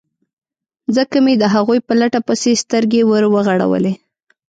[0.95, 3.93] ځکه مې د هغوی په لټه پسې سترګې ور وغړولې.